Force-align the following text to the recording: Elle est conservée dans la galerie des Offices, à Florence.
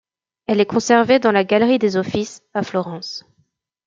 Elle 0.47 0.59
est 0.61 0.65
conservée 0.65 1.19
dans 1.19 1.31
la 1.31 1.43
galerie 1.43 1.77
des 1.77 1.95
Offices, 1.95 2.41
à 2.55 2.63
Florence. 2.63 3.23